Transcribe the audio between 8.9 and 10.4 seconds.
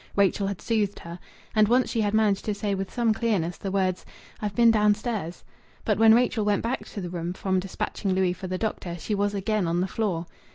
she was again on the floor.